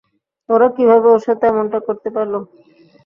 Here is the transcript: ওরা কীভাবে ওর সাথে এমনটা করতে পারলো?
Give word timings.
ওরা 0.49 0.67
কীভাবে 0.75 1.07
ওর 1.09 1.21
সাথে 1.27 1.43
এমনটা 1.47 1.79
করতে 1.87 2.09
পারলো? 2.15 2.39